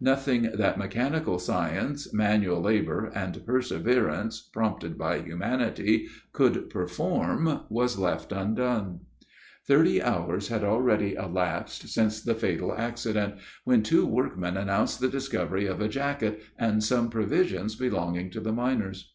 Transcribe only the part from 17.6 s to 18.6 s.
belonging to the